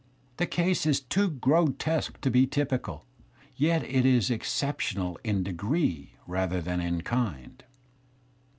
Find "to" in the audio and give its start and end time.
2.21-2.31